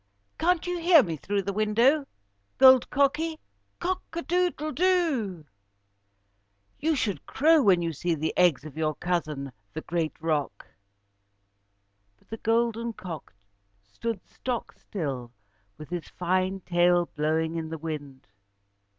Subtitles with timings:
[0.39, 2.07] "Can't you hear me through the window,
[2.57, 3.37] Gold Cocky?
[3.79, 5.45] Cock a doodle do!
[6.79, 10.65] You should crow when you see the eggs of your cousin, the great roc."
[12.17, 13.31] But the golden cock
[13.83, 15.31] stood stock still,
[15.77, 18.25] with his fine tail blowing in the wind.